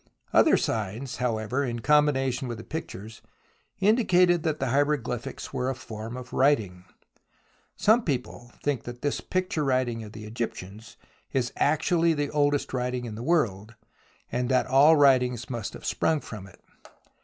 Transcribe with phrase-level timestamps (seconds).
[0.33, 3.21] Other signs, however, in combination with the pictures,
[3.79, 6.85] indicated that the hieroglyphics were a form of writing.
[7.75, 10.97] Some people think that this picture writing of the Egyptians
[11.33, 13.75] is actually the 6 THE ROMANCE OF EXCAVATION oldest writing in the world,
[14.31, 16.59] and that all writings must have sprung from it.